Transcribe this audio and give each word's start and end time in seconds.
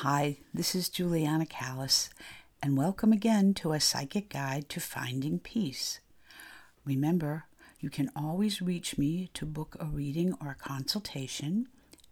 Hi, 0.00 0.36
this 0.52 0.74
is 0.74 0.90
Juliana 0.90 1.46
Kallas, 1.46 2.10
and 2.62 2.76
welcome 2.76 3.14
again 3.14 3.54
to 3.54 3.72
a 3.72 3.80
psychic 3.80 4.28
guide 4.28 4.68
to 4.68 4.78
finding 4.78 5.38
peace. 5.38 6.00
Remember, 6.84 7.46
you 7.80 7.88
can 7.88 8.10
always 8.14 8.60
reach 8.60 8.98
me 8.98 9.30
to 9.32 9.46
book 9.46 9.74
a 9.80 9.86
reading 9.86 10.34
or 10.38 10.50
a 10.50 10.54
consultation 10.54 11.68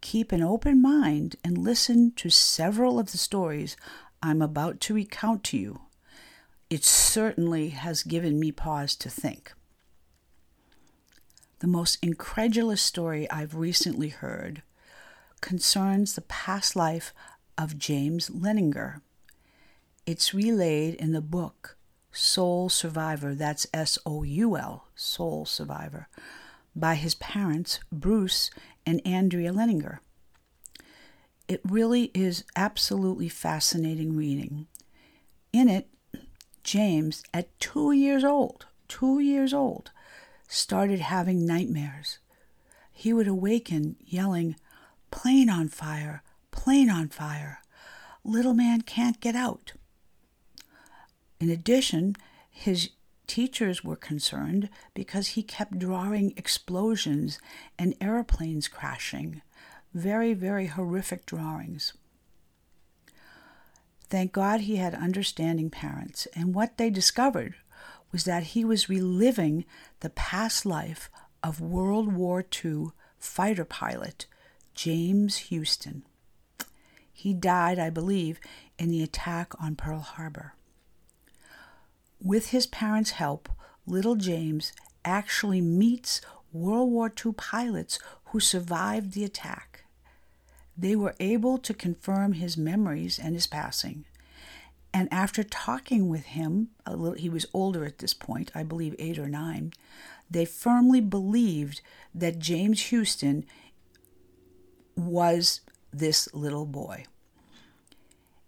keep 0.00 0.32
an 0.32 0.42
open 0.42 0.82
mind 0.82 1.36
and 1.42 1.56
listen 1.56 2.12
to 2.16 2.28
several 2.28 2.98
of 2.98 3.12
the 3.12 3.18
stories 3.18 3.76
I'm 4.22 4.42
about 4.42 4.80
to 4.80 4.94
recount 4.94 5.44
to 5.44 5.58
you. 5.58 5.80
It 6.68 6.84
certainly 6.84 7.70
has 7.70 8.02
given 8.02 8.38
me 8.38 8.52
pause 8.52 8.96
to 8.96 9.08
think. 9.08 9.52
The 11.66 11.72
most 11.72 11.98
incredulous 12.00 12.80
story 12.80 13.28
I've 13.28 13.56
recently 13.56 14.10
heard 14.10 14.62
concerns 15.40 16.14
the 16.14 16.20
past 16.20 16.76
life 16.76 17.12
of 17.58 17.76
James 17.76 18.30
Leininger. 18.30 19.00
It's 20.06 20.32
relayed 20.32 20.94
in 20.94 21.10
the 21.10 21.20
book 21.20 21.76
Soul 22.12 22.68
Survivor, 22.68 23.34
that's 23.34 23.66
S 23.74 23.98
O 24.06 24.22
U 24.22 24.56
L, 24.56 24.86
Soul 24.94 25.44
Survivor, 25.44 26.06
by 26.76 26.94
his 26.94 27.16
parents, 27.16 27.80
Bruce 27.90 28.48
and 28.86 29.04
Andrea 29.04 29.52
Leininger. 29.52 29.98
It 31.48 31.62
really 31.64 32.12
is 32.14 32.44
absolutely 32.54 33.28
fascinating 33.28 34.14
reading. 34.14 34.68
In 35.52 35.68
it, 35.68 35.88
James, 36.62 37.24
at 37.34 37.58
two 37.58 37.90
years 37.90 38.22
old, 38.22 38.66
two 38.86 39.18
years 39.18 39.52
old, 39.52 39.90
started 40.48 41.00
having 41.00 41.44
nightmares. 41.44 42.18
He 42.92 43.12
would 43.12 43.28
awaken 43.28 43.96
yelling, 44.04 44.56
Plane 45.10 45.48
on 45.48 45.68
fire, 45.68 46.22
plane 46.50 46.90
on 46.90 47.08
fire. 47.08 47.62
Little 48.24 48.54
man 48.54 48.82
can't 48.82 49.20
get 49.20 49.36
out. 49.36 49.72
In 51.38 51.50
addition, 51.50 52.16
his 52.50 52.90
teachers 53.26 53.84
were 53.84 53.96
concerned 53.96 54.68
because 54.94 55.28
he 55.28 55.42
kept 55.42 55.78
drawing 55.78 56.32
explosions 56.36 57.38
and 57.78 57.94
airplanes 58.00 58.68
crashing. 58.68 59.42
Very, 59.94 60.34
very 60.34 60.66
horrific 60.66 61.26
drawings. 61.26 61.92
Thank 64.08 64.32
God 64.32 64.62
he 64.62 64.76
had 64.76 64.94
understanding 64.94 65.68
parents, 65.70 66.26
and 66.34 66.54
what 66.54 66.78
they 66.78 66.90
discovered 66.90 67.56
was 68.12 68.24
that 68.24 68.44
he 68.44 68.64
was 68.64 68.88
reliving 68.88 69.64
the 70.00 70.10
past 70.10 70.64
life 70.64 71.10
of 71.42 71.60
World 71.60 72.12
War 72.12 72.44
II 72.64 72.88
fighter 73.18 73.64
pilot 73.64 74.26
James 74.74 75.48
Huston. 75.50 76.04
He 77.12 77.32
died, 77.32 77.78
I 77.78 77.90
believe, 77.90 78.38
in 78.78 78.90
the 78.90 79.02
attack 79.02 79.52
on 79.60 79.74
Pearl 79.74 80.00
Harbor. 80.00 80.54
With 82.22 82.50
his 82.50 82.66
parents' 82.66 83.12
help, 83.12 83.48
little 83.86 84.16
James 84.16 84.72
actually 85.04 85.60
meets 85.60 86.20
World 86.52 86.90
War 86.90 87.12
II 87.24 87.32
pilots 87.32 87.98
who 88.26 88.40
survived 88.40 89.12
the 89.12 89.24
attack. 89.24 89.84
They 90.76 90.94
were 90.94 91.14
able 91.18 91.58
to 91.58 91.72
confirm 91.72 92.34
his 92.34 92.56
memories 92.56 93.18
and 93.18 93.34
his 93.34 93.46
passing. 93.46 94.04
And 94.96 95.12
after 95.12 95.42
talking 95.42 96.08
with 96.08 96.24
him, 96.24 96.68
a 96.86 96.96
little, 96.96 97.18
he 97.18 97.28
was 97.28 97.44
older 97.52 97.84
at 97.84 97.98
this 97.98 98.14
point, 98.14 98.50
I 98.54 98.62
believe 98.62 98.96
eight 98.98 99.18
or 99.18 99.28
nine, 99.28 99.74
they 100.30 100.46
firmly 100.46 101.02
believed 101.02 101.82
that 102.14 102.38
James 102.38 102.88
Huston 102.88 103.44
was 104.96 105.60
this 105.92 106.32
little 106.32 106.64
boy. 106.64 107.04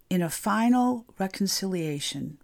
In 0.08 0.22
a 0.22 0.30
final 0.30 1.04
reconciliation, 1.18 2.38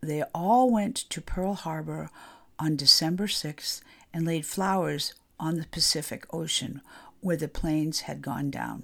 they 0.00 0.24
all 0.34 0.68
went 0.68 0.96
to 0.96 1.20
Pearl 1.20 1.54
Harbor 1.54 2.10
on 2.58 2.74
December 2.74 3.28
6th 3.28 3.82
and 4.12 4.26
laid 4.26 4.46
flowers 4.46 5.14
on 5.38 5.58
the 5.58 5.66
Pacific 5.66 6.26
Ocean 6.34 6.82
where 7.20 7.36
the 7.36 7.46
planes 7.46 8.00
had 8.00 8.20
gone 8.20 8.50
down 8.50 8.82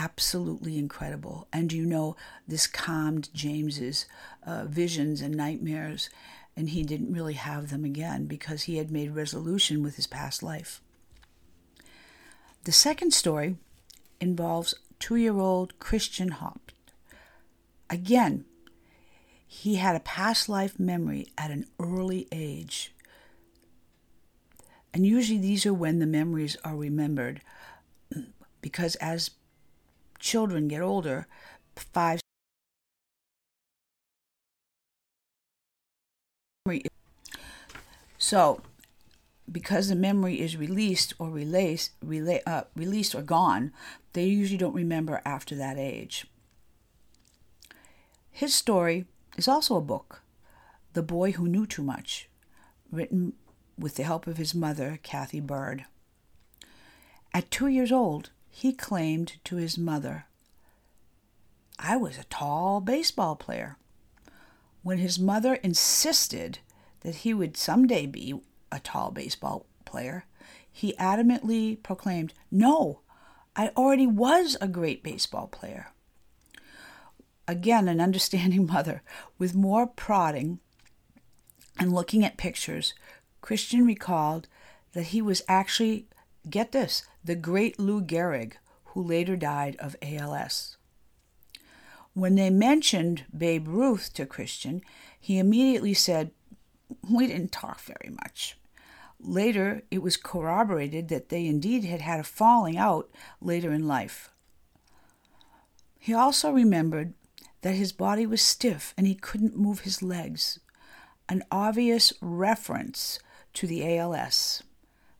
absolutely 0.00 0.78
incredible. 0.78 1.46
And 1.52 1.70
you 1.72 1.84
know, 1.84 2.16
this 2.48 2.66
calmed 2.66 3.28
James's 3.34 4.06
uh, 4.46 4.64
visions 4.64 5.20
and 5.20 5.36
nightmares, 5.36 6.08
and 6.56 6.70
he 6.70 6.82
didn't 6.82 7.12
really 7.12 7.34
have 7.34 7.68
them 7.68 7.84
again 7.84 8.24
because 8.24 8.62
he 8.62 8.78
had 8.78 8.90
made 8.90 9.14
resolution 9.14 9.82
with 9.82 9.96
his 9.96 10.06
past 10.06 10.42
life. 10.42 10.80
The 12.64 12.72
second 12.72 13.12
story 13.12 13.56
involves 14.20 14.74
two 14.98 15.16
year 15.16 15.38
old 15.38 15.78
Christian 15.78 16.30
Haupt. 16.30 16.72
Again, 17.90 18.46
he 19.46 19.74
had 19.74 19.96
a 19.96 20.00
past 20.00 20.48
life 20.48 20.78
memory 20.80 21.26
at 21.36 21.50
an 21.50 21.66
early 21.78 22.26
age. 22.32 22.94
And 24.94 25.06
usually 25.06 25.38
these 25.38 25.66
are 25.66 25.74
when 25.74 25.98
the 25.98 26.06
memories 26.06 26.56
are 26.64 26.76
remembered 26.76 27.42
because 28.62 28.94
as 28.96 29.30
children 30.20 30.68
get 30.68 30.82
older, 30.82 31.26
five. 31.74 32.20
So, 38.18 38.60
because 39.50 39.88
the 39.88 39.96
memory 39.96 40.40
is 40.40 40.56
released 40.56 41.14
or 41.18 41.30
released, 41.30 41.98
rela- 42.00 42.42
uh, 42.46 42.64
released 42.76 43.14
or 43.14 43.22
gone, 43.22 43.72
they 44.12 44.26
usually 44.26 44.58
don't 44.58 44.74
remember 44.74 45.20
after 45.24 45.56
that 45.56 45.78
age. 45.78 46.26
His 48.30 48.54
story 48.54 49.06
is 49.36 49.48
also 49.48 49.76
a 49.76 49.80
book, 49.80 50.22
The 50.92 51.02
Boy 51.02 51.32
Who 51.32 51.48
Knew 51.48 51.66
Too 51.66 51.82
Much, 51.82 52.28
written 52.92 53.32
with 53.78 53.96
the 53.96 54.04
help 54.04 54.26
of 54.26 54.36
his 54.36 54.54
mother, 54.54 55.00
Cathy 55.02 55.40
Byrd. 55.40 55.86
At 57.32 57.50
two 57.50 57.68
years 57.68 57.90
old, 57.90 58.30
he 58.50 58.72
claimed 58.72 59.38
to 59.44 59.56
his 59.56 59.78
mother, 59.78 60.26
I 61.78 61.96
was 61.96 62.18
a 62.18 62.24
tall 62.24 62.80
baseball 62.80 63.36
player. 63.36 63.76
When 64.82 64.98
his 64.98 65.18
mother 65.18 65.54
insisted 65.54 66.58
that 67.00 67.16
he 67.16 67.32
would 67.32 67.56
someday 67.56 68.06
be 68.06 68.40
a 68.70 68.80
tall 68.80 69.10
baseball 69.10 69.66
player, 69.84 70.24
he 70.70 70.94
adamantly 70.98 71.82
proclaimed, 71.82 72.34
No, 72.50 73.00
I 73.56 73.68
already 73.76 74.06
was 74.06 74.56
a 74.60 74.68
great 74.68 75.02
baseball 75.02 75.46
player. 75.46 75.92
Again, 77.48 77.88
an 77.88 78.00
understanding 78.00 78.66
mother. 78.72 79.02
With 79.38 79.54
more 79.54 79.86
prodding 79.86 80.60
and 81.78 81.92
looking 81.92 82.24
at 82.24 82.36
pictures, 82.36 82.94
Christian 83.40 83.86
recalled 83.86 84.48
that 84.92 85.08
he 85.08 85.22
was 85.22 85.42
actually 85.48 86.06
Get 86.48 86.72
this 86.72 87.02
the 87.24 87.34
great 87.34 87.78
Lou 87.78 88.02
Gehrig, 88.02 88.54
who 88.86 89.02
later 89.02 89.36
died 89.36 89.76
of 89.76 89.96
ALS. 90.02 90.76
When 92.12 92.34
they 92.34 92.50
mentioned 92.50 93.24
Babe 93.36 93.68
Ruth 93.68 94.12
to 94.14 94.26
Christian, 94.26 94.82
he 95.18 95.38
immediately 95.38 95.94
said, 95.94 96.32
we 97.08 97.26
didn't 97.26 97.52
talk 97.52 97.80
very 97.80 98.10
much. 98.10 98.56
Later, 99.20 99.82
it 99.90 100.02
was 100.02 100.16
corroborated 100.16 101.08
that 101.08 101.28
they 101.28 101.46
indeed 101.46 101.84
had 101.84 102.00
had 102.00 102.20
a 102.20 102.24
falling 102.24 102.76
out 102.76 103.10
later 103.40 103.72
in 103.72 103.86
life. 103.86 104.30
He 105.98 106.14
also 106.14 106.50
remembered 106.50 107.12
that 107.60 107.74
his 107.74 107.92
body 107.92 108.26
was 108.26 108.40
stiff 108.40 108.94
and 108.96 109.06
he 109.06 109.14
couldn't 109.14 109.56
move 109.56 109.80
his 109.80 110.02
legs, 110.02 110.58
an 111.28 111.42
obvious 111.50 112.12
reference 112.20 113.20
to 113.54 113.66
the 113.66 113.98
ALS. 113.98 114.62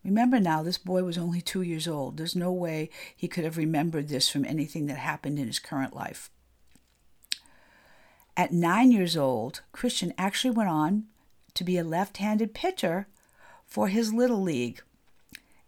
Remember 0.05 0.41
now, 0.41 0.63
this 0.63 0.79
boy 0.79 1.03
was 1.03 1.19
only 1.19 1.41
two 1.41 1.63
years 1.63 1.87
old. 1.87 2.17
There's 2.17 2.37
no 2.37 2.53
way 2.53 2.89
he 3.15 3.29
could 3.29 3.45
have 3.45 3.59
remembered 3.59 4.09
this 4.09 4.29
from 4.29 4.45
anything 4.45 4.87
that 4.87 4.97
happened 4.97 5.39
in 5.39 5.47
his 5.47 5.59
current 5.59 5.95
life. 5.95 6.31
At 8.37 8.53
nine 8.53 8.91
years 8.91 9.17
old, 9.17 9.61
Christian 9.73 10.15
actually 10.17 10.53
went 10.53 10.71
on 10.71 11.05
to 11.55 11.65
be 11.65 11.77
a 11.77 11.85
left 11.85 12.17
handed 12.17 12.55
pitcher 12.55 13.07
for 13.67 13.89
his 13.89 14.15
little 14.15 14.41
league. 14.41 14.81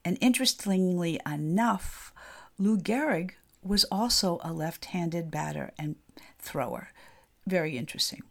And 0.05 0.17
interestingly 0.20 1.20
enough, 1.26 2.12
Lou 2.58 2.78
Gehrig 2.78 3.32
was 3.62 3.85
also 3.85 4.40
a 4.43 4.52
left 4.52 4.87
handed 4.87 5.31
batter 5.31 5.73
and 5.78 5.96
thrower. 6.38 6.88
Very 7.46 7.76
interesting. 7.76 8.23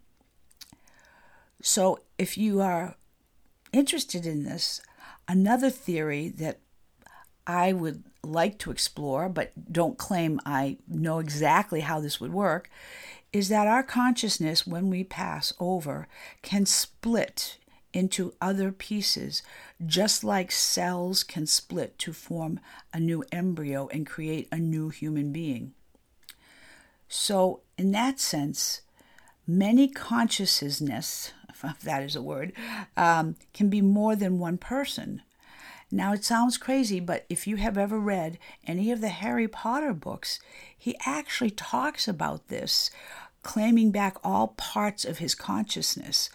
So, 1.61 1.99
if 2.17 2.37
you 2.37 2.59
are 2.61 2.95
interested 3.71 4.25
in 4.25 4.43
this, 4.43 4.81
another 5.27 5.69
theory 5.69 6.29
that 6.29 6.59
I 7.47 7.73
would 7.73 8.03
like 8.23 8.59
to 8.59 8.71
explore, 8.71 9.29
but 9.29 9.51
don't 9.71 9.97
claim 9.97 10.39
I 10.45 10.77
know 10.87 11.19
exactly 11.19 11.81
how 11.81 11.99
this 11.99 12.19
would 12.19 12.33
work, 12.33 12.69
is 13.33 13.49
that 13.49 13.67
our 13.67 13.83
consciousness, 13.83 14.67
when 14.67 14.89
we 14.89 15.03
pass 15.03 15.53
over, 15.59 16.07
can 16.41 16.65
split 16.65 17.57
into 17.93 18.33
other 18.39 18.71
pieces, 18.71 19.41
just 19.85 20.23
like 20.23 20.51
cells 20.51 21.23
can 21.23 21.45
split 21.45 21.97
to 21.99 22.13
form 22.13 22.59
a 22.93 22.99
new 22.99 23.23
embryo 23.31 23.87
and 23.89 24.07
create 24.07 24.47
a 24.51 24.57
new 24.57 24.89
human 24.89 25.31
being. 25.31 25.73
So, 27.07 27.61
in 27.77 27.91
that 27.91 28.19
sense, 28.19 28.81
many 29.45 29.87
consciousness, 29.89 31.33
if 31.63 31.81
that 31.81 32.03
is 32.03 32.15
a 32.15 32.21
word, 32.21 32.53
um, 32.97 33.35
can 33.53 33.69
be 33.69 33.81
more 33.81 34.15
than 34.15 34.39
one 34.39 34.57
person. 34.57 35.21
Now, 35.91 36.13
it 36.13 36.23
sounds 36.23 36.57
crazy, 36.57 37.01
but 37.01 37.25
if 37.27 37.45
you 37.47 37.57
have 37.57 37.77
ever 37.77 37.99
read 37.99 38.39
any 38.65 38.91
of 38.91 39.01
the 39.01 39.09
Harry 39.09 39.47
Potter 39.47 39.93
books, 39.93 40.39
he 40.77 40.95
actually 41.05 41.49
talks 41.49 42.07
about 42.07 42.47
this, 42.47 42.89
claiming 43.43 43.91
back 43.91 44.15
all 44.23 44.49
parts 44.49 45.03
of 45.03 45.17
his 45.17 45.35
consciousness 45.35 46.29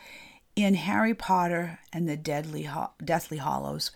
in 0.57 0.75
Harry 0.75 1.15
Potter 1.15 1.79
and 1.93 2.07
the 2.07 2.17
Deadly 2.17 2.69
Deathly 3.03 3.39
Hallows. 3.39 3.91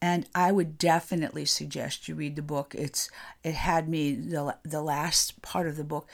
And 0.00 0.26
I 0.34 0.50
would 0.50 0.78
definitely 0.78 1.44
suggest 1.44 2.08
you 2.08 2.16
read 2.16 2.34
the 2.34 2.42
book. 2.42 2.74
It's 2.76 3.08
it 3.44 3.54
had 3.54 3.88
me 3.88 4.14
the 4.14 4.56
the 4.64 4.82
last 4.82 5.42
part 5.42 5.68
of 5.68 5.76
the 5.76 5.84
book 5.84 6.08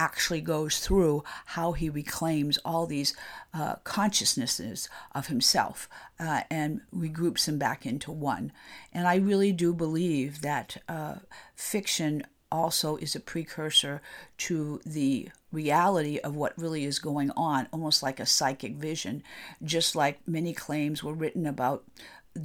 actually 0.00 0.40
goes 0.40 0.78
through 0.78 1.22
how 1.44 1.72
he 1.72 1.90
reclaims 1.90 2.56
all 2.64 2.86
these 2.86 3.14
uh, 3.52 3.74
consciousnesses 3.84 4.88
of 5.14 5.26
himself 5.26 5.90
uh, 6.18 6.40
and 6.50 6.80
regroups 6.94 7.44
them 7.44 7.58
back 7.58 7.84
into 7.84 8.10
one. 8.10 8.50
And 8.94 9.06
I 9.06 9.16
really 9.16 9.52
do 9.52 9.74
believe 9.74 10.40
that 10.40 10.78
uh, 10.88 11.16
fiction 11.54 12.24
also 12.50 12.96
is 12.96 13.14
a 13.14 13.20
precursor 13.20 14.00
to 14.38 14.80
the 14.86 15.28
reality 15.52 16.18
of 16.18 16.34
what 16.34 16.56
really 16.56 16.84
is 16.84 16.98
going 16.98 17.30
on, 17.36 17.68
almost 17.70 18.02
like 18.02 18.18
a 18.18 18.26
psychic 18.26 18.76
vision, 18.76 19.22
just 19.62 19.94
like 19.94 20.26
many 20.26 20.54
claims 20.54 21.04
were 21.04 21.12
written 21.12 21.46
about 21.46 21.84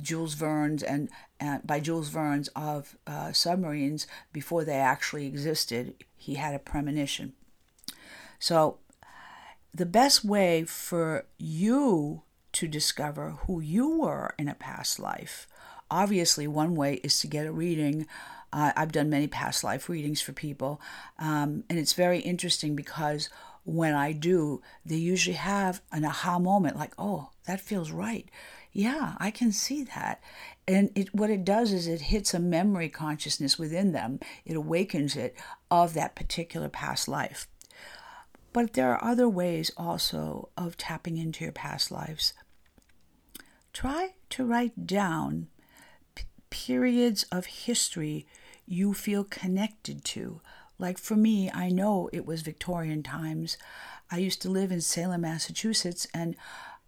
Jules 0.02 0.34
Verne's 0.34 0.84
and, 0.84 1.10
and 1.40 1.66
by 1.66 1.80
Jules 1.80 2.10
Verne's 2.10 2.50
of 2.50 2.98
uh, 3.08 3.32
submarines 3.32 4.08
before 4.34 4.66
they 4.66 4.74
actually 4.76 5.26
existed. 5.26 5.94
He 6.18 6.36
had 6.36 6.54
a 6.54 6.60
premonition. 6.60 7.34
So, 8.40 8.80
the 9.74 9.86
best 9.86 10.24
way 10.24 10.64
for 10.64 11.26
you 11.38 12.24
to 12.54 12.68
discover 12.68 13.32
who 13.46 13.60
you 13.60 14.00
were 14.00 14.34
in 14.40 14.48
a 14.48 14.56
past 14.56 15.00
life, 15.00 15.48
obviously, 15.92 16.48
one 16.48 16.76
way 16.76 16.96
is 16.96 17.20
to 17.22 17.28
get 17.28 17.46
a 17.46 17.52
reading 17.52 18.08
uh, 18.54 18.72
I've 18.78 18.94
done 18.94 19.10
many 19.10 19.28
past 19.28 19.66
life 19.66 19.90
readings 19.90 20.22
for 20.22 20.32
people, 20.32 20.80
um, 21.20 21.66
and 21.70 21.78
it's 21.78 21.92
very 21.92 22.20
interesting 22.20 22.74
because 22.74 23.30
when 23.66 23.96
I 23.96 24.14
do, 24.14 24.62
they 24.86 24.96
usually 24.96 25.36
have 25.36 25.82
an 25.92 26.06
aha 26.06 26.40
moment 26.40 26.78
like, 26.78 26.94
oh, 26.98 27.32
that 27.48 27.60
feels 27.60 27.92
right. 27.92 28.30
Yeah, 28.72 29.16
I 29.18 29.32
can 29.32 29.52
see 29.52 29.84
that. 29.84 30.22
And 30.68 30.92
it, 30.96 31.14
what 31.14 31.30
it 31.30 31.44
does 31.44 31.74
is 31.74 31.88
it 31.88 32.02
hits 32.02 32.34
a 32.34 32.40
memory 32.40 32.90
consciousness 32.90 33.58
within 33.58 33.92
them, 33.92 34.20
it 34.46 34.56
awakens 34.56 35.16
it 35.16 35.36
of 35.72 35.94
that 35.96 36.16
particular 36.16 36.70
past 36.70 37.08
life. 37.08 37.48
But 38.56 38.72
there 38.72 38.90
are 38.94 39.04
other 39.04 39.28
ways 39.28 39.70
also 39.76 40.48
of 40.56 40.78
tapping 40.78 41.18
into 41.18 41.44
your 41.44 41.52
past 41.52 41.92
lives. 41.92 42.32
Try 43.74 44.14
to 44.30 44.46
write 44.46 44.88
down 44.88 45.50
p- 46.16 46.24
periods 46.50 47.24
of 47.34 47.48
history 47.48 48.26
you 48.66 48.94
feel 48.94 49.26
connected 49.26 50.06
to. 50.06 50.40
Like 50.80 50.98
for 50.98 51.18
me, 51.18 51.52
I 51.52 51.68
know 51.68 52.10
it 52.14 52.26
was 52.26 52.44
Victorian 52.44 53.04
times. 53.04 53.58
I 54.10 54.20
used 54.20 54.42
to 54.44 54.50
live 54.50 54.72
in 54.72 54.80
Salem, 54.80 55.20
Massachusetts, 55.20 56.08
and 56.14 56.38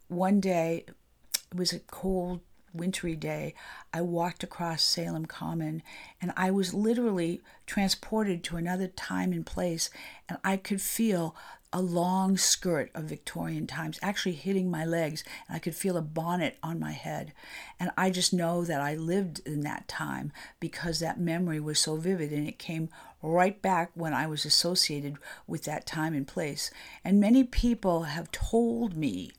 one 0.07 0.39
day, 0.39 0.85
it 0.87 1.57
was 1.57 1.73
a 1.73 1.79
cold, 1.79 2.39
wintry 2.73 3.15
day, 3.15 3.55
I 3.93 4.01
walked 4.01 4.43
across 4.43 4.83
Salem 4.83 5.25
Common 5.25 5.81
and 6.21 6.31
I 6.37 6.51
was 6.51 6.73
literally 6.73 7.41
transported 7.65 8.43
to 8.45 8.57
another 8.57 8.87
time 8.87 9.33
and 9.33 9.45
place, 9.45 9.89
and 10.29 10.37
I 10.43 10.57
could 10.57 10.81
feel 10.81 11.35
a 11.73 11.81
long 11.81 12.37
skirt 12.37 12.89
of 12.95 13.05
Victorian 13.05 13.67
times 13.67 13.99
actually 14.01 14.33
hitting 14.33 14.71
my 14.71 14.85
legs, 14.85 15.23
and 15.47 15.55
I 15.55 15.59
could 15.59 15.75
feel 15.75 15.97
a 15.97 16.01
bonnet 16.01 16.57
on 16.63 16.79
my 16.79 16.91
head. 16.91 17.33
And 17.79 17.91
I 17.97 18.09
just 18.09 18.33
know 18.33 18.63
that 18.63 18.81
I 18.81 18.95
lived 18.95 19.41
in 19.45 19.61
that 19.61 19.87
time 19.87 20.31
because 20.59 20.99
that 20.99 21.19
memory 21.19 21.59
was 21.59 21.79
so 21.79 21.95
vivid 21.97 22.31
and 22.31 22.47
it 22.47 22.59
came 22.59 22.89
right 23.21 23.61
back 23.61 23.91
when 23.93 24.13
I 24.13 24.27
was 24.27 24.45
associated 24.45 25.17
with 25.45 25.63
that 25.63 25.85
time 25.85 26.13
and 26.13 26.27
place. 26.27 26.71
And 27.03 27.19
many 27.19 27.43
people 27.43 28.03
have 28.03 28.31
told 28.31 28.95
me 28.95 29.31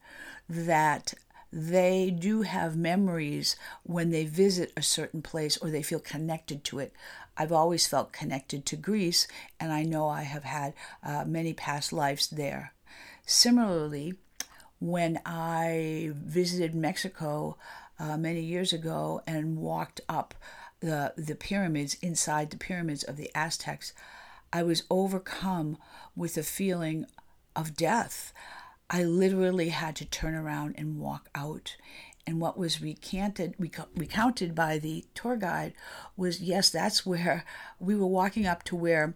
that 0.49 1.15
they 1.53 2.11
do 2.11 2.43
have 2.43 2.77
memories 2.77 3.57
when 3.83 4.11
they 4.11 4.25
visit 4.25 4.73
a 4.77 4.83
certain 4.83 5.23
place 5.23 5.57
or 5.57 5.71
they 5.71 5.83
feel 5.83 6.01
connected 6.01 6.65
to 6.65 6.79
it. 6.79 6.93
I've 7.37 7.53
always 7.53 7.87
felt 7.87 8.13
connected 8.13 8.67
to 8.67 8.77
Greece, 8.77 9.29
and 9.61 9.73
I 9.73 9.85
know 9.85 10.09
I 10.09 10.23
have 10.23 10.45
had 10.45 10.75
uh, 11.03 11.25
many 11.25 11.53
past 11.55 11.93
lives 11.93 12.29
there. 12.29 12.73
Similarly, 13.25 14.15
when 14.81 15.21
I 15.25 16.11
visited 16.15 16.75
Mexico 16.75 17.57
uh, 17.99 18.17
many 18.17 18.41
years 18.41 18.73
ago 18.73 19.23
and 19.27 19.57
walked 19.57 20.01
up 20.09 20.35
the, 20.81 21.15
the 21.17 21.35
pyramids, 21.35 21.97
inside 22.03 22.51
the 22.51 22.57
pyramids 22.57 23.03
of 23.05 23.17
the 23.17 23.31
Aztecs, 23.35 23.93
I 24.53 24.63
was 24.63 24.85
overcome 24.91 25.79
with 26.17 26.37
a 26.37 26.43
feeling 26.43 27.07
of 27.55 27.77
death. 27.77 28.33
I 28.91 29.05
literally 29.05 29.69
had 29.69 29.97
to 29.97 30.05
turn 30.05 30.35
around 30.35 30.75
and 30.79 30.99
walk 30.99 31.29
out. 31.35 31.77
And 32.27 32.41
what 32.41 32.59
was 32.59 32.83
recanted, 32.83 33.55
recounted 33.59 34.55
by 34.55 34.79
the 34.79 35.07
tour 35.15 35.37
guide 35.37 35.73
was 36.17 36.41
yes, 36.41 36.69
that's 36.69 37.07
where 37.07 37.45
we 37.81 37.95
were 37.95 38.07
walking 38.07 38.47
up 38.47 38.65
to 38.65 38.77
where 38.77 39.15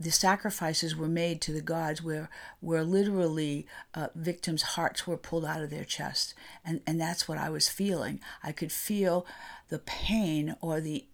the 0.00 0.10
sacrifices 0.10 0.96
were 0.96 1.08
made 1.08 1.40
to 1.42 1.52
the 1.52 1.60
gods, 1.60 2.02
where 2.02 2.28
where 2.60 2.82
literally 2.82 3.66
uh, 3.94 4.08
victims' 4.14 4.62
hearts 4.62 5.06
were 5.06 5.16
pulled 5.16 5.44
out 5.44 5.62
of 5.62 5.70
their 5.70 5.84
chest, 5.84 6.34
and 6.64 6.80
and 6.86 7.00
that's 7.00 7.28
what 7.28 7.38
I 7.38 7.50
was 7.50 7.68
feeling. 7.68 8.20
I 8.42 8.52
could 8.52 8.72
feel 8.72 9.26
the 9.68 9.78
pain 9.78 10.56
or 10.60 10.80
the 10.80 11.06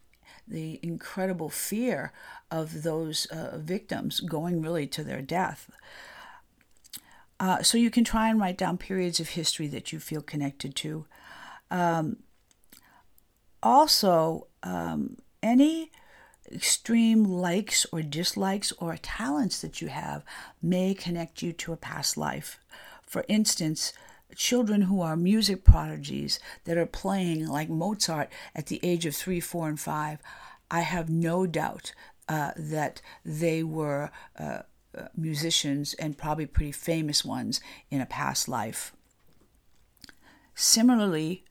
the 0.46 0.78
incredible 0.82 1.50
fear 1.50 2.12
of 2.50 2.82
those 2.82 3.26
uh, 3.26 3.58
victims 3.58 4.20
going 4.20 4.62
really 4.62 4.86
to 4.86 5.02
their 5.02 5.22
death. 5.22 5.68
Uh, 7.38 7.62
so 7.62 7.76
you 7.76 7.90
can 7.90 8.04
try 8.04 8.28
and 8.28 8.40
write 8.40 8.56
down 8.56 8.78
periods 8.78 9.20
of 9.20 9.30
history 9.30 9.66
that 9.68 9.92
you 9.92 10.00
feel 10.00 10.22
connected 10.22 10.74
to. 10.74 11.06
Um, 11.70 12.18
also, 13.62 14.46
um, 14.62 15.16
any 15.42 15.90
extreme 16.50 17.24
likes 17.24 17.86
or 17.92 18.02
dislikes 18.02 18.72
or 18.78 18.96
talents 18.96 19.60
that 19.60 19.80
you 19.80 19.88
have 19.88 20.24
may 20.62 20.94
connect 20.94 21.42
you 21.42 21.52
to 21.52 21.72
a 21.72 21.76
past 21.76 22.16
life. 22.16 22.60
For 23.02 23.24
instance, 23.28 23.92
children 24.34 24.82
who 24.82 25.00
are 25.00 25.16
music 25.16 25.64
prodigies 25.64 26.38
that 26.64 26.76
are 26.76 26.86
playing 26.86 27.46
like 27.46 27.68
Mozart 27.68 28.30
at 28.54 28.66
the 28.66 28.80
age 28.82 29.06
of 29.06 29.14
three, 29.14 29.40
four, 29.40 29.68
and 29.68 29.78
five, 29.78 30.20
I 30.70 30.80
have 30.80 31.08
no 31.08 31.46
doubt 31.46 31.92
uh, 32.28 32.52
that 32.56 33.00
they 33.24 33.62
were. 33.62 34.10
Uh, 34.38 34.62
musicians 35.16 35.94
and 35.94 36.18
probably 36.18 36.46
pretty 36.46 36.72
famous 36.72 37.24
ones 37.24 37.60
in 37.90 38.00
a 38.00 38.06
past 38.06 38.48
life. 38.48 38.92
Similarly, 40.54 41.44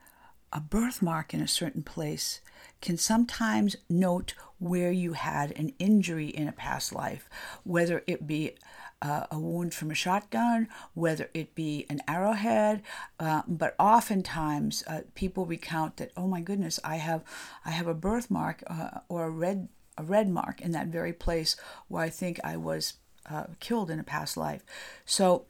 a 0.51 0.59
birthmark 0.59 1.33
in 1.33 1.41
a 1.41 1.47
certain 1.47 1.83
place 1.83 2.41
can 2.81 2.97
sometimes 2.97 3.75
note 3.89 4.33
where 4.57 4.91
you 4.91 5.13
had 5.13 5.51
an 5.57 5.73
injury 5.79 6.27
in 6.27 6.47
a 6.47 6.51
past 6.51 6.93
life, 6.93 7.29
whether 7.63 8.03
it 8.07 8.25
be 8.25 8.55
uh, 9.01 9.25
a 9.29 9.37
wound 9.37 9.73
from 9.73 9.91
a 9.91 9.95
shotgun, 9.95 10.67
whether 10.93 11.29
it 11.33 11.53
be 11.53 11.85
an 11.89 12.01
arrowhead, 12.07 12.81
uh, 13.19 13.41
but 13.47 13.75
oftentimes 13.77 14.83
uh, 14.87 15.01
people 15.13 15.45
recount 15.45 15.97
that, 15.97 16.11
oh 16.15 16.27
my 16.27 16.41
goodness, 16.41 16.79
I 16.83 16.95
have, 16.95 17.23
I 17.65 17.71
have 17.71 17.87
a 17.87 17.93
birthmark 17.93 18.63
uh, 18.67 19.01
or 19.09 19.25
a 19.25 19.29
red, 19.29 19.67
a 19.97 20.03
red 20.03 20.29
mark 20.29 20.61
in 20.61 20.71
that 20.71 20.87
very 20.87 21.13
place 21.13 21.55
where 21.87 22.03
I 22.03 22.09
think 22.09 22.39
I 22.43 22.57
was 22.57 22.93
uh, 23.29 23.45
killed 23.59 23.89
in 23.89 23.99
a 23.99 24.03
past 24.03 24.37
life. 24.37 24.63
So 25.05 25.45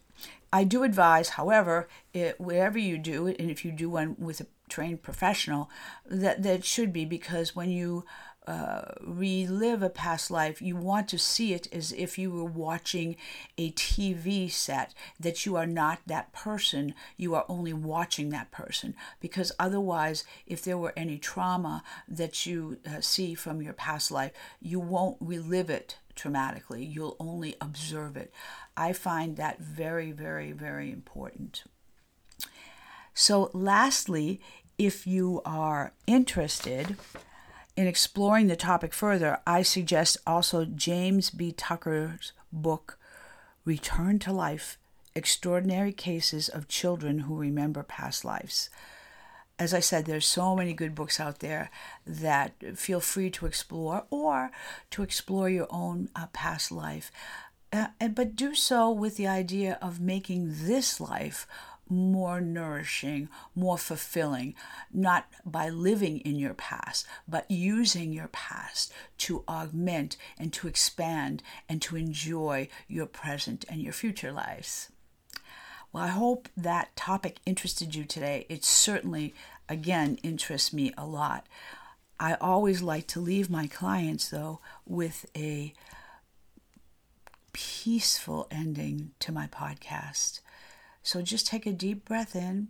I 0.52 0.64
do 0.64 0.84
advise, 0.84 1.30
however, 1.30 1.88
it, 2.14 2.40
wherever 2.40 2.78
you 2.78 2.98
do 2.98 3.28
and 3.28 3.52
if 3.52 3.66
you 3.66 3.72
do 3.72 3.90
one 3.90 4.16
with 4.18 4.42
a 4.42 4.48
trained 4.70 5.04
professional, 5.04 5.70
that 6.06 6.44
that 6.44 6.64
should 6.64 6.94
be 6.94 7.06
because 7.06 7.56
when 7.56 7.70
you 7.70 8.06
uh, 8.48 8.94
relive 9.02 9.82
a 9.82 9.90
past 9.90 10.30
life, 10.30 10.62
you 10.62 10.76
want 10.76 11.08
to 11.10 11.18
see 11.18 11.54
it 11.54 11.68
as 11.74 11.92
if 11.94 12.18
you 12.18 12.32
were 12.32 12.46
watching 12.46 13.16
a 13.58 13.72
TV 13.72 14.52
set, 14.52 14.94
that 15.20 15.46
you 15.46 15.56
are 15.56 15.66
not 15.66 16.00
that 16.06 16.32
person, 16.32 16.94
you 17.18 17.34
are 17.34 17.46
only 17.50 17.74
watching 17.74 18.30
that 18.30 18.52
person. 18.52 18.96
Because 19.20 19.52
otherwise, 19.58 20.24
if 20.46 20.64
there 20.64 20.78
were 20.78 20.94
any 20.96 21.18
trauma 21.18 21.84
that 22.08 22.46
you 22.46 22.78
uh, 22.86 23.02
see 23.02 23.34
from 23.34 23.62
your 23.62 23.74
past 23.74 24.12
life, 24.12 24.32
you 24.62 24.80
won't 24.80 25.18
relive 25.20 25.70
it 25.70 25.98
traumatically, 26.16 26.94
you'll 26.94 27.18
only 27.20 27.56
observe 27.60 28.16
it. 28.16 28.32
I 28.78 28.94
find 28.94 29.38
that 29.38 29.60
very, 29.60 30.12
very, 30.12 30.52
very 30.52 30.92
important. 30.92 31.64
So, 33.14 33.50
lastly, 33.54 34.42
if 34.78 35.08
you 35.08 35.42
are 35.46 35.94
interested 36.06 36.98
in 37.78 37.88
exploring 37.88 38.48
the 38.48 38.56
topic 38.56 38.94
further, 38.94 39.40
I 39.46 39.62
suggest 39.62 40.18
also 40.26 40.66
James 40.66 41.30
B. 41.30 41.52
Tucker's 41.52 42.32
book, 42.52 42.98
Return 43.66 44.20
to 44.20 44.32
Life 44.32 44.78
Extraordinary 45.14 45.92
Cases 45.92 46.48
of 46.48 46.68
Children 46.68 47.20
Who 47.20 47.36
Remember 47.36 47.84
Past 47.84 48.24
Lives. 48.24 48.70
As 49.58 49.74
I 49.74 49.80
said, 49.80 50.06
there's 50.06 50.26
so 50.26 50.56
many 50.56 50.74
good 50.74 50.96
books 50.96 51.20
out 51.20 51.40
there 51.40 51.70
that 52.06 52.78
feel 52.78 53.00
free 53.00 53.30
to 53.32 53.46
explore 53.46 54.06
or 54.10 54.52
to 54.92 55.04
explore 55.04 55.50
your 55.50 55.68
own 55.70 56.10
uh, 56.16 56.28
past 56.34 56.72
life. 56.72 57.12
Uh, 57.72 57.88
but 58.14 58.36
do 58.36 58.54
so 58.56 58.90
with 58.90 59.18
the 59.18 59.28
idea 59.28 59.78
of 59.82 60.00
making 60.00 60.54
this 60.66 61.00
life 61.00 61.48
more 61.90 62.42
nourishing, 62.42 63.30
more 63.54 63.78
fulfilling, 63.78 64.56
not 64.92 65.28
by 65.46 65.70
living 65.70 66.20
in 66.20 66.38
your 66.38 66.54
past, 66.54 67.06
but 67.28 67.50
using 67.50 68.12
your 68.12 68.28
past 68.30 68.92
to 69.20 69.44
augment 69.48 70.18
and 70.38 70.52
to 70.54 70.68
expand 70.68 71.44
and 71.70 71.82
to 71.82 71.96
enjoy 71.96 72.68
your 72.88 73.06
present 73.06 73.66
and 73.70 73.82
your 73.82 73.94
future 73.94 74.32
lives. 74.32 74.90
Well, 75.92 76.04
I 76.04 76.08
hope 76.08 76.50
that 76.58 76.96
topic 76.96 77.38
interested 77.46 77.96
you 77.96 78.04
today. 78.04 78.46
It 78.50 78.66
certainly, 78.66 79.34
again, 79.70 80.18
interests 80.24 80.74
me 80.74 80.94
a 80.98 81.06
lot. 81.06 81.48
I 82.20 82.36
always 82.36 82.82
like 82.82 83.08
to 83.08 83.20
leave 83.20 83.50
my 83.50 83.68
clients, 83.68 84.30
though, 84.30 84.60
with 84.86 85.26
a 85.36 85.74
peaceful 87.54 88.48
ending 88.52 89.12
to 89.20 89.32
my 89.32 89.48
podcast. 89.48 90.42
So 91.06 91.22
just 91.22 91.46
take 91.46 91.68
a 91.68 91.72
deep 91.72 92.04
breath 92.04 92.36
in 92.36 92.70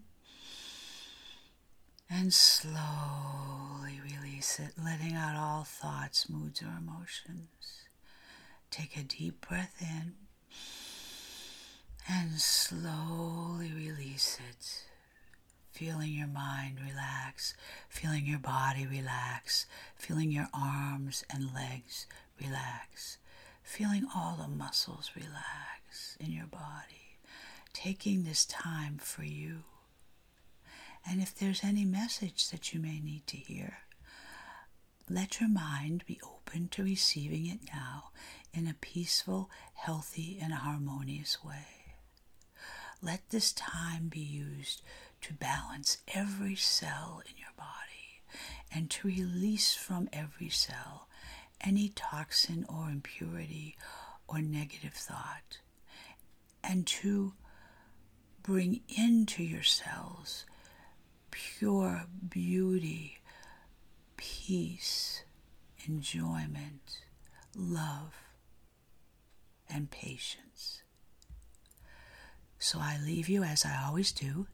and 2.09 2.33
slowly 2.33 4.01
release 4.03 4.59
it, 4.59 4.73
letting 4.77 5.15
out 5.15 5.37
all 5.37 5.63
thoughts, 5.63 6.29
moods, 6.29 6.61
or 6.61 6.73
emotions. 6.77 7.47
Take 8.69 8.97
a 8.97 9.03
deep 9.03 9.47
breath 9.47 9.75
in 9.79 10.15
and 12.09 12.33
slowly 12.33 13.71
release 13.73 14.37
it. 14.49 14.83
Feeling 15.71 16.11
your 16.11 16.27
mind 16.27 16.79
relax, 16.85 17.53
feeling 17.87 18.25
your 18.25 18.39
body 18.39 18.85
relax, 18.85 19.65
feeling 19.95 20.31
your 20.31 20.49
arms 20.53 21.23
and 21.33 21.53
legs 21.53 22.05
relax 22.41 23.17
feeling 23.63 24.05
all 24.15 24.37
the 24.39 24.47
muscles 24.47 25.11
relax 25.15 26.15
in 26.19 26.31
your 26.31 26.45
body, 26.45 27.04
taking 27.75 28.23
this 28.23 28.45
time 28.45 28.97
for 28.97 29.23
you. 29.23 29.63
And 31.07 31.21
if 31.21 31.35
there's 31.35 31.63
any 31.63 31.83
message 31.85 32.49
that 32.49 32.73
you 32.73 32.79
may 32.79 32.99
need 33.01 33.27
to 33.27 33.37
hear, 33.37 33.79
let 35.09 35.39
your 35.39 35.49
mind 35.49 36.03
be 36.07 36.19
open 36.23 36.69
to 36.69 36.83
receiving 36.83 37.45
it 37.45 37.59
now 37.73 38.05
in 38.53 38.65
a 38.65 38.73
peaceful, 38.73 39.51
healthy, 39.73 40.39
and 40.41 40.53
harmonious 40.53 41.43
way. 41.43 41.97
Let 43.01 43.29
this 43.29 43.51
time 43.51 44.07
be 44.07 44.21
used 44.21 44.81
to 45.21 45.33
balance 45.33 45.97
every 46.13 46.55
cell 46.55 47.21
in 47.29 47.37
your 47.37 47.53
body 47.57 48.21
and 48.73 48.89
to 48.91 49.09
release 49.09 49.75
from 49.75 50.09
every 50.13 50.49
cell 50.49 51.07
any 51.61 51.89
toxin 51.89 52.65
or 52.69 52.89
impurity 52.89 53.75
or 54.27 54.39
negative 54.41 54.93
thought, 54.93 55.59
and 56.63 56.87
to 56.87 57.33
bring 58.45 58.81
into 58.87 59.43
yourselves 59.43 60.45
pure 61.31 62.05
beauty, 62.29 63.19
peace, 64.17 65.23
enjoyment, 65.87 66.99
love, 67.55 68.13
and 69.69 69.89
patience. 69.89 70.83
So 72.59 72.79
I 72.79 72.97
leave 73.03 73.27
you 73.27 73.43
as 73.43 73.65
I 73.65 73.83
always 73.85 74.11
do 74.11 74.47